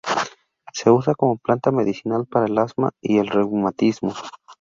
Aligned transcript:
Se 0.73 0.89
usa 0.89 1.13
como 1.13 1.37
planta 1.37 1.69
medicinal 1.69 2.25
para 2.25 2.47
el 2.47 2.57
asma 2.57 2.89
y 3.03 3.19
el 3.19 3.27
reumatismo. 3.27 4.13